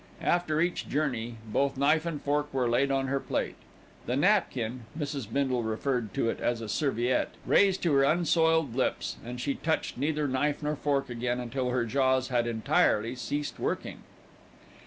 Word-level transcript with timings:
After 0.23 0.59
each 0.59 0.89
journey, 0.89 1.35
both 1.45 1.77
knife 1.77 2.07
and 2.07 2.19
fork 2.19 2.51
were 2.51 2.67
laid 2.67 2.89
on 2.89 3.05
her 3.05 3.19
plate, 3.19 3.53
the 4.07 4.15
napkin 4.15 4.85
Mrs. 4.97 5.31
Bindle 5.31 5.61
referred 5.61 6.11
to 6.15 6.27
it 6.27 6.39
as 6.39 6.59
a 6.59 6.67
serviette 6.67 7.35
raised 7.45 7.83
to 7.83 7.93
her 7.93 8.01
unsoiled 8.03 8.73
lips, 8.75 9.17
and 9.23 9.39
she 9.39 9.53
touched 9.53 9.99
neither 9.99 10.27
knife 10.27 10.63
nor 10.63 10.75
fork 10.75 11.11
again 11.11 11.39
until 11.39 11.69
her 11.69 11.85
jaws 11.85 12.29
had 12.29 12.47
entirely 12.47 13.13
ceased 13.13 13.59
working. 13.59 13.99